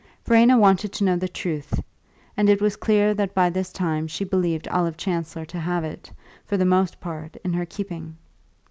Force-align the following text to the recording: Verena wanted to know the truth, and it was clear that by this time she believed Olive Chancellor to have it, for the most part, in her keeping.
Verena 0.25 0.57
wanted 0.57 0.91
to 0.93 1.03
know 1.03 1.15
the 1.15 1.29
truth, 1.29 1.79
and 2.35 2.49
it 2.49 2.59
was 2.59 2.75
clear 2.75 3.13
that 3.13 3.35
by 3.35 3.51
this 3.51 3.71
time 3.71 4.07
she 4.07 4.23
believed 4.23 4.67
Olive 4.69 4.97
Chancellor 4.97 5.45
to 5.45 5.59
have 5.59 5.83
it, 5.83 6.11
for 6.43 6.57
the 6.57 6.65
most 6.65 6.99
part, 6.99 7.35
in 7.43 7.53
her 7.53 7.67
keeping. 7.67 8.17